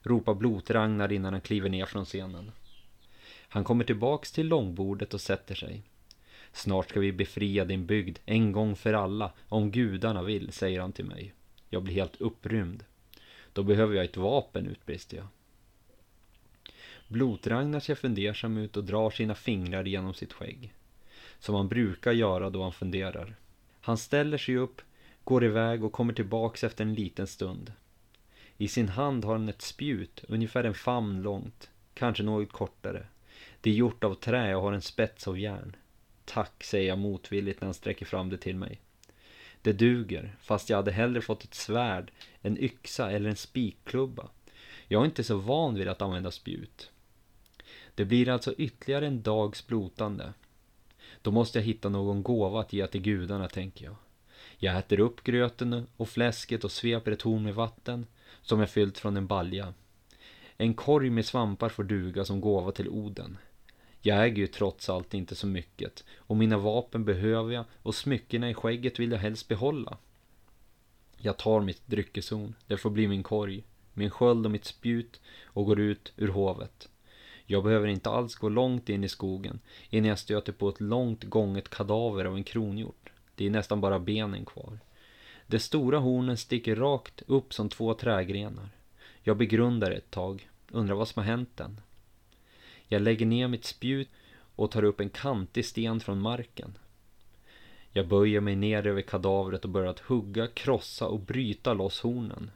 ropar 0.02 0.34
Blot-Ragnar 0.34 1.12
innan 1.12 1.34
han 1.34 1.42
kliver 1.42 1.70
ner 1.70 1.86
från 1.86 2.06
scenen. 2.06 2.52
Han 3.48 3.64
kommer 3.64 3.84
tillbaks 3.84 4.32
till 4.32 4.48
långbordet 4.48 5.14
och 5.14 5.22
sätter 5.22 5.56
sig. 5.56 5.82
Snart 6.52 6.90
ska 6.90 7.00
vi 7.00 7.12
befria 7.12 7.66
din 7.66 7.86
bygd 7.86 8.20
en 8.26 8.52
gång 8.52 8.76
för 8.76 8.94
alla, 8.94 9.32
om 9.50 9.72
gudarna 9.72 10.24
vill, 10.24 10.52
säger 10.52 10.80
han 10.80 10.92
till 10.92 11.06
mig. 11.06 11.34
Jag 11.70 11.84
blir 11.84 11.94
helt 11.94 12.22
upprymd. 12.22 12.84
Då 13.54 13.64
behöver 13.64 13.96
jag 13.96 14.06
ett 14.06 14.18
vapen, 14.18 14.68
utbrister 14.68 15.18
jag. 15.18 15.28
Blot-Ragnar 17.08 17.80
ser 17.80 17.96
fundersam 17.96 18.58
ut 18.58 18.78
och 18.78 18.84
drar 18.84 19.10
sina 19.10 19.36
fingrar 19.36 19.86
genom 19.86 20.14
sitt 20.14 20.34
skägg. 20.34 20.74
Som 21.44 21.56
han 21.56 21.68
brukar 21.68 22.12
göra 22.12 22.50
då 22.50 22.64
han 22.64 22.74
funderar. 22.74 23.36
Han 23.82 23.98
ställer 23.98 24.38
sig 24.38 24.58
upp, 24.58 24.82
går 25.24 25.44
iväg 25.44 25.84
och 25.84 25.92
kommer 25.92 26.14
tillbaks 26.14 26.64
efter 26.64 26.84
en 26.84 26.94
liten 26.94 27.28
stund. 27.28 27.74
I 28.58 28.68
sin 28.68 28.90
hand 28.90 29.26
har 29.26 29.32
han 29.32 29.50
ett 29.50 29.62
spjut, 29.62 30.24
ungefär 30.28 30.64
en 30.64 30.74
famn 30.74 31.22
långt, 31.22 31.70
kanske 31.94 32.24
något 32.24 32.52
kortare. 32.52 33.08
Det 33.62 33.70
är 33.70 33.74
gjort 33.74 34.04
av 34.04 34.14
trä 34.14 34.56
och 34.56 34.62
har 34.62 34.74
en 34.74 34.82
spets 34.82 35.28
av 35.28 35.40
järn. 35.40 35.76
Tack, 36.26 36.64
säger 36.64 36.88
jag 36.88 36.98
motvilligt 36.98 37.62
när 37.62 37.66
han 37.66 37.74
sträcker 37.74 38.06
fram 38.06 38.30
det 38.30 38.38
till 38.38 38.56
mig. 38.56 38.80
Det 39.62 39.74
duger, 39.74 40.36
fast 40.42 40.70
jag 40.70 40.78
hade 40.78 40.92
hellre 40.92 41.22
fått 41.22 41.44
ett 41.44 41.54
svärd, 41.54 42.12
en 42.42 42.58
yxa 42.64 43.12
eller 43.12 43.30
en 43.30 43.36
spikklubba. 43.36 44.30
Jag 44.88 45.02
är 45.02 45.06
inte 45.06 45.24
så 45.24 45.38
van 45.38 45.76
vid 45.76 45.88
att 45.88 46.02
använda 46.02 46.32
spjut. 46.32 46.92
Det 47.96 48.06
blir 48.06 48.30
alltså 48.30 48.54
ytterligare 48.58 49.08
en 49.08 49.22
dags 49.22 49.68
blotande. 49.68 50.34
Då 51.24 51.32
måste 51.32 51.60
jag 51.60 51.66
hitta 51.66 51.90
någon 51.90 52.24
gåva 52.24 52.60
att 52.60 52.74
ge 52.74 52.88
till 52.88 53.02
gudarna, 53.02 53.48
tänker 53.48 53.86
jag. 53.86 53.96
Jag 54.58 54.78
äter 54.78 55.00
upp 55.00 55.24
gröten 55.24 55.88
och 55.98 56.10
fläsket 56.10 56.64
och 56.64 56.72
sveper 56.72 57.12
ett 57.12 57.22
horn 57.22 57.44
med 57.44 57.56
vatten 57.56 58.06
som 58.42 58.60
jag 58.60 58.70
fyllt 58.70 58.98
från 58.98 59.18
en 59.18 59.28
balja. 59.28 59.74
En 60.58 60.74
korg 60.74 61.10
med 61.10 61.26
svampar 61.26 61.70
får 61.70 61.84
duga 61.84 62.26
som 62.26 62.42
gåva 62.42 62.72
till 62.72 62.90
Oden. 62.90 63.38
Jag 64.02 64.26
äger 64.26 64.38
ju 64.38 64.48
trots 64.48 64.90
allt 64.90 65.14
inte 65.14 65.36
så 65.36 65.48
mycket 65.48 66.04
och 66.16 66.38
mina 66.38 66.58
vapen 66.58 67.06
behöver 67.06 67.54
jag 67.54 67.66
och 67.82 67.96
smyckena 67.96 68.50
i 68.50 68.54
skägget 68.54 69.00
vill 69.00 69.12
jag 69.12 69.20
helst 69.20 69.48
behålla. 69.48 69.98
Jag 71.18 71.38
tar 71.38 71.62
mitt 71.62 71.88
dryckeshorn, 71.88 72.56
det 72.68 72.78
får 72.78 72.90
bli 72.90 73.08
min 73.08 73.24
korg, 73.24 73.64
min 73.94 74.10
sköld 74.10 74.46
och 74.46 74.52
mitt 74.52 74.66
spjut 74.66 75.22
och 75.44 75.66
går 75.66 75.80
ut 75.80 76.14
ur 76.18 76.28
hovet. 76.28 76.90
Jag 77.46 77.64
behöver 77.64 77.88
inte 77.88 78.10
alls 78.10 78.36
gå 78.36 78.50
långt 78.50 78.90
in 78.90 79.04
i 79.04 79.10
skogen 79.10 79.60
innan 79.90 80.10
jag 80.10 80.20
stöter 80.20 80.54
på 80.54 80.70
ett 80.70 80.82
långt 80.82 81.24
gånget 81.24 81.70
kadaver 81.70 82.26
av 82.26 82.36
en 82.36 82.44
kronhjort. 82.44 83.12
Det 83.36 83.46
är 83.46 83.50
nästan 83.50 83.82
bara 83.82 84.00
benen 84.00 84.46
kvar. 84.46 84.80
De 85.48 85.60
stora 85.60 86.00
hornen 86.00 86.38
sticker 86.38 86.76
rakt 86.76 87.22
upp 87.28 87.54
som 87.54 87.70
två 87.70 87.94
trägrenar. 87.94 88.70
Jag 89.24 89.38
begrundar 89.38 89.92
ett 89.92 90.12
tag, 90.12 90.50
undrar 90.72 90.96
vad 90.96 91.08
som 91.08 91.20
har 91.20 91.28
hänt 91.28 91.58
den. 91.58 91.82
Jag 92.88 93.02
lägger 93.02 93.26
ner 93.26 93.48
mitt 93.48 93.66
spjut 93.66 94.10
och 94.56 94.72
tar 94.72 94.84
upp 94.84 95.00
en 95.00 95.10
kantig 95.10 95.66
sten 95.66 96.00
från 96.00 96.22
marken. 96.22 96.78
Jag 97.92 98.08
böjer 98.08 98.42
mig 98.42 98.56
ner 98.56 98.88
över 98.88 99.02
kadavret 99.02 99.64
och 99.64 99.70
börjar 99.70 99.90
att 99.90 100.00
hugga, 100.00 100.48
krossa 100.48 101.08
och 101.08 101.20
bryta 101.20 101.74
loss 101.74 102.02
hornen. 102.02 102.52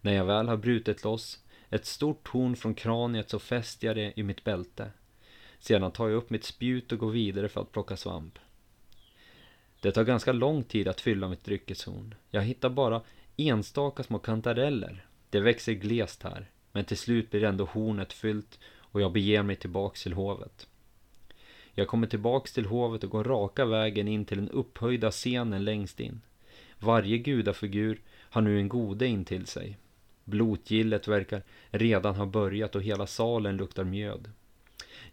När 0.00 0.12
jag 0.12 0.24
väl 0.24 0.48
har 0.48 0.56
brutit 0.56 1.04
loss 1.04 1.38
ett 1.70 1.86
stort 1.86 2.28
horn 2.28 2.56
från 2.56 2.74
kraniet 2.74 3.30
så 3.30 3.38
fäster 3.38 3.86
jag 3.86 3.96
det 3.96 4.12
i 4.16 4.22
mitt 4.22 4.44
bälte. 4.44 4.90
Sedan 5.58 5.90
tar 5.90 6.08
jag 6.08 6.16
upp 6.16 6.30
mitt 6.30 6.44
spjut 6.44 6.92
och 6.92 6.98
går 6.98 7.10
vidare 7.10 7.48
för 7.48 7.60
att 7.60 7.72
plocka 7.72 7.96
svamp. 7.96 8.38
Det 9.80 9.92
tar 9.92 10.04
ganska 10.04 10.32
lång 10.32 10.64
tid 10.64 10.88
att 10.88 11.00
fylla 11.00 11.28
mitt 11.28 11.44
dryckeshorn. 11.44 12.14
Jag 12.30 12.42
hittar 12.42 12.70
bara 12.70 13.02
enstaka 13.36 14.02
små 14.02 14.18
kantareller. 14.18 15.06
Det 15.30 15.40
växer 15.40 15.72
glest 15.72 16.22
här, 16.22 16.50
men 16.72 16.84
till 16.84 16.98
slut 16.98 17.30
blir 17.30 17.44
ändå 17.44 17.64
hornet 17.64 18.12
fyllt 18.12 18.58
och 18.76 19.00
jag 19.00 19.12
beger 19.12 19.42
mig 19.42 19.56
tillbaks 19.56 20.02
till 20.02 20.12
hovet. 20.12 20.68
Jag 21.74 21.88
kommer 21.88 22.06
tillbaks 22.06 22.52
till 22.52 22.66
hovet 22.66 23.04
och 23.04 23.10
går 23.10 23.24
raka 23.24 23.64
vägen 23.64 24.08
in 24.08 24.24
till 24.24 24.38
den 24.38 24.50
upphöjda 24.50 25.10
scenen 25.10 25.64
längst 25.64 26.00
in. 26.00 26.20
Varje 26.78 27.18
gudafigur 27.18 28.00
har 28.30 28.42
nu 28.42 28.58
en 28.58 28.68
gode 28.68 29.06
in 29.06 29.24
till 29.24 29.46
sig. 29.46 29.78
Blotgillet 30.26 31.08
verkar 31.08 31.42
redan 31.70 32.14
ha 32.14 32.26
börjat 32.26 32.76
och 32.76 32.82
hela 32.82 33.06
salen 33.06 33.56
luktar 33.56 33.84
mjöd. 33.84 34.30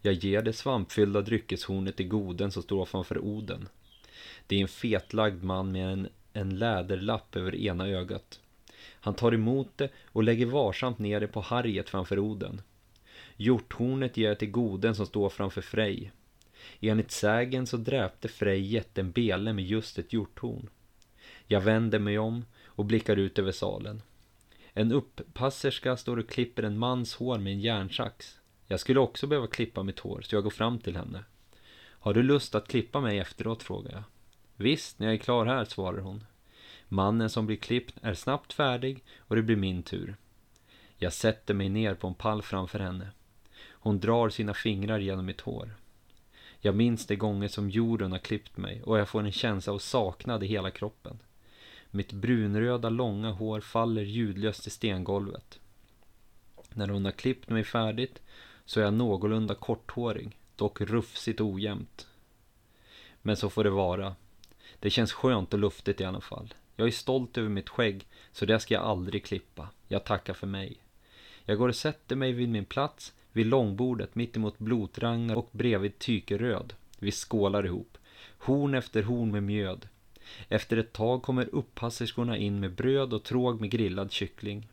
Jag 0.02 0.14
ger 0.14 0.42
det 0.42 0.52
svampfyllda 0.52 1.20
dryckeshornet 1.20 1.96
till 1.96 2.08
goden 2.08 2.50
som 2.50 2.62
står 2.62 2.84
framför 2.84 3.18
Oden. 3.18 3.68
Det 4.46 4.56
är 4.56 4.60
en 4.60 4.68
fetlagd 4.68 5.44
man 5.44 5.72
med 5.72 5.92
en, 5.92 6.08
en 6.32 6.58
läderlapp 6.58 7.36
över 7.36 7.54
ena 7.54 7.88
ögat. 7.88 8.40
Han 9.00 9.14
tar 9.14 9.34
emot 9.34 9.68
det 9.76 9.88
och 10.06 10.22
lägger 10.22 10.46
varsamt 10.46 10.98
ner 10.98 11.20
det 11.20 11.26
på 11.26 11.40
harriet 11.40 11.90
framför 11.90 12.18
Oden. 12.18 12.60
Hjorthornet 13.36 14.16
ger 14.16 14.28
jag 14.28 14.38
till 14.38 14.50
goden 14.50 14.94
som 14.94 15.06
står 15.06 15.28
framför 15.28 15.60
Frej. 15.60 16.12
Enligt 16.80 17.10
sägen 17.10 17.66
så 17.66 17.76
dräpte 17.76 18.28
Frej 18.28 18.60
jätten 18.60 19.10
Bele 19.10 19.52
med 19.52 19.64
just 19.64 19.98
ett 19.98 20.12
hjorthorn. 20.12 20.68
Jag 21.46 21.60
vänder 21.60 21.98
mig 21.98 22.18
om 22.18 22.44
och 22.64 22.84
blickar 22.84 23.16
ut 23.16 23.38
över 23.38 23.52
salen. 23.52 24.02
En 24.76 24.92
upppasserska 24.92 25.96
står 25.96 26.16
och 26.16 26.28
klipper 26.28 26.62
en 26.62 26.78
mans 26.78 27.14
hår 27.14 27.38
med 27.38 27.52
en 27.52 27.60
järnsax. 27.60 28.38
Jag 28.66 28.80
skulle 28.80 29.00
också 29.00 29.26
behöva 29.26 29.46
klippa 29.46 29.82
mitt 29.82 29.98
hår, 29.98 30.20
så 30.24 30.36
jag 30.36 30.42
går 30.42 30.50
fram 30.50 30.78
till 30.78 30.96
henne. 30.96 31.24
Har 31.76 32.14
du 32.14 32.22
lust 32.22 32.54
att 32.54 32.68
klippa 32.68 33.00
mig 33.00 33.18
efteråt, 33.18 33.62
frågar 33.62 33.92
jag. 33.92 34.02
Visst, 34.56 34.98
när 34.98 35.06
jag 35.06 35.14
är 35.14 35.18
klar 35.18 35.46
här, 35.46 35.64
svarar 35.64 35.98
hon. 35.98 36.24
Mannen 36.88 37.30
som 37.30 37.46
blir 37.46 37.56
klippt 37.56 37.94
är 38.02 38.14
snabbt 38.14 38.52
färdig 38.52 39.04
och 39.18 39.36
det 39.36 39.42
blir 39.42 39.56
min 39.56 39.82
tur. 39.82 40.16
Jag 40.96 41.12
sätter 41.12 41.54
mig 41.54 41.68
ner 41.68 41.94
på 41.94 42.06
en 42.06 42.14
pall 42.14 42.42
framför 42.42 42.78
henne. 42.78 43.10
Hon 43.70 44.00
drar 44.00 44.28
sina 44.28 44.54
fingrar 44.54 44.98
genom 44.98 45.26
mitt 45.26 45.40
hår. 45.40 45.74
Jag 46.60 46.74
minns 46.74 47.06
de 47.06 47.16
gånger 47.16 47.48
som 47.48 47.70
jorden 47.70 48.12
har 48.12 48.18
klippt 48.18 48.56
mig 48.56 48.82
och 48.82 48.98
jag 48.98 49.08
får 49.08 49.20
en 49.20 49.32
känsla 49.32 49.72
av 49.72 49.78
saknad 49.78 50.44
i 50.44 50.46
hela 50.46 50.70
kroppen. 50.70 51.18
Mitt 51.96 52.12
brunröda 52.12 52.88
långa 52.88 53.30
hår 53.30 53.60
faller 53.60 54.02
ljudlöst 54.02 54.66
i 54.66 54.70
stengolvet. 54.70 55.60
När 56.70 56.88
hon 56.88 57.04
har 57.04 57.12
klippt 57.12 57.48
mig 57.48 57.64
färdigt 57.64 58.22
så 58.64 58.80
är 58.80 58.84
jag 58.84 58.94
någorlunda 58.94 59.54
korthårig, 59.54 60.38
dock 60.56 60.80
rufsigt 60.80 61.40
ojämnt. 61.40 62.06
Men 63.22 63.36
så 63.36 63.50
får 63.50 63.64
det 63.64 63.70
vara. 63.70 64.16
Det 64.80 64.90
känns 64.90 65.12
skönt 65.12 65.54
och 65.54 65.58
luftigt 65.58 66.00
i 66.00 66.04
alla 66.04 66.20
fall. 66.20 66.54
Jag 66.76 66.86
är 66.86 66.92
stolt 66.92 67.38
över 67.38 67.48
mitt 67.48 67.68
skägg, 67.68 68.06
så 68.32 68.46
det 68.46 68.60
ska 68.60 68.74
jag 68.74 68.84
aldrig 68.84 69.24
klippa. 69.24 69.68
Jag 69.88 70.04
tackar 70.04 70.34
för 70.34 70.46
mig. 70.46 70.76
Jag 71.44 71.58
går 71.58 71.68
och 71.68 71.76
sätter 71.76 72.16
mig 72.16 72.32
vid 72.32 72.48
min 72.48 72.64
plats, 72.64 73.12
vid 73.32 73.46
långbordet 73.46 74.14
mittemot 74.14 74.58
Blotragnar 74.58 75.36
och 75.36 75.48
bredvid 75.52 75.98
Tykeröd. 75.98 76.74
Vi 76.98 77.10
skålar 77.10 77.66
ihop. 77.66 77.98
Horn 78.38 78.74
efter 78.74 79.02
horn 79.02 79.30
med 79.30 79.42
mjöd. 79.42 79.88
Efter 80.48 80.76
ett 80.76 80.92
tag 80.92 81.22
kommer 81.22 81.48
upppasserskorna 81.54 82.36
in 82.36 82.60
med 82.60 82.74
bröd 82.74 83.12
och 83.12 83.24
tråg 83.24 83.60
med 83.60 83.70
grillad 83.70 84.12
kyckling. 84.12 84.68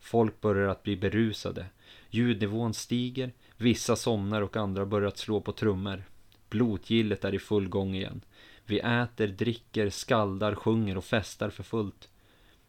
Folk 0.00 0.40
börjar 0.40 0.68
att 0.68 0.82
bli 0.82 0.96
berusade. 0.96 1.66
Ljudnivån 2.10 2.74
stiger, 2.74 3.32
vissa 3.56 3.96
somnar 3.96 4.42
och 4.42 4.56
andra 4.56 4.86
börjar 4.86 5.08
att 5.08 5.18
slå 5.18 5.40
på 5.40 5.52
trummor. 5.52 6.04
Blotgillet 6.48 7.24
är 7.24 7.34
i 7.34 7.38
full 7.38 7.68
gång 7.68 7.94
igen. 7.94 8.20
Vi 8.64 8.78
äter, 8.78 9.28
dricker, 9.28 9.90
skaldar, 9.90 10.54
sjunger 10.54 10.96
och 10.96 11.04
festar 11.04 11.50
för 11.50 11.62
fullt. 11.62 12.08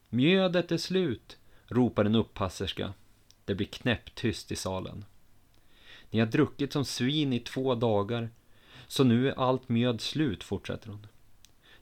Mjödet 0.08 0.72
är 0.72 0.76
slut, 0.76 1.38
ropar 1.66 2.04
en 2.04 2.14
upppasserska. 2.14 2.92
Det 3.44 3.54
blir 3.54 3.66
knäpptyst 3.66 4.52
i 4.52 4.56
salen. 4.56 5.04
Ni 6.10 6.20
har 6.20 6.26
druckit 6.26 6.72
som 6.72 6.84
svin 6.84 7.32
i 7.32 7.40
två 7.40 7.74
dagar, 7.74 8.30
så 8.86 9.04
nu 9.04 9.28
är 9.28 9.38
allt 9.38 9.68
mjöd 9.68 10.00
slut, 10.00 10.44
fortsätter 10.44 10.88
hon. 10.88 11.06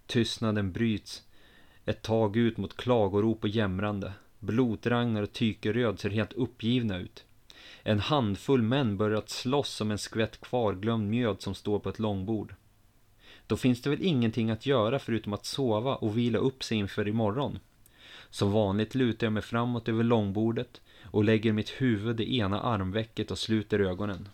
Tystnaden 0.07 0.73
bryts 0.73 1.23
ett 1.85 2.03
tag 2.03 2.37
ut 2.37 2.57
mot 2.57 2.77
klagorop 2.77 3.43
och 3.45 3.49
jämrande. 3.49 4.12
Blotragnar 4.38 5.23
och 5.23 5.33
Tykeröd 5.33 6.01
ser 6.01 6.11
helt 6.11 6.33
uppgivna 6.33 6.99
ut. 6.99 7.25
En 7.83 8.01
handfull 8.01 8.62
män 8.62 8.97
börjar 8.97 9.19
att 9.19 9.31
slåss 9.31 9.81
om 9.81 9.91
en 9.91 9.99
skvätt 9.99 10.41
kvarglömd 10.41 11.11
mjöd 11.11 11.43
som 11.43 11.55
står 11.55 11.79
på 11.79 11.88
ett 11.88 11.99
långbord. 11.99 12.55
Då 13.47 13.57
finns 13.57 13.83
det 13.83 13.91
väl 13.91 14.03
ingenting 14.03 14.51
att 14.51 14.67
göra 14.67 14.99
förutom 14.99 15.33
att 15.33 15.47
sova 15.47 15.95
och 15.95 16.19
vila 16.19 16.38
upp 16.38 16.62
sig 16.62 16.79
inför 16.79 17.09
imorgon. 17.09 17.59
Som 18.31 18.53
vanligt 18.53 18.95
lutar 18.95 19.27
jag 19.27 19.33
mig 19.33 19.43
framåt 19.43 19.88
över 19.88 20.05
långbordet 20.05 20.81
och 21.05 21.25
lägger 21.25 21.53
mitt 21.53 21.69
huvud 21.69 22.21
i 22.21 22.38
ena 22.38 22.61
armvecket 22.61 23.31
och 23.31 23.38
sluter 23.38 23.79
ögonen. 23.79 24.29